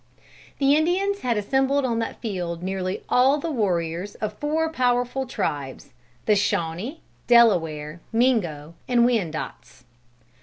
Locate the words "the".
0.57-0.75, 3.37-3.51, 6.25-6.35